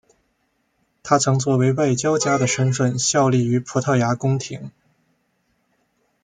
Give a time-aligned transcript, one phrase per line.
[1.03, 4.71] 他曾作为外交家的身份效力于葡萄牙宫廷。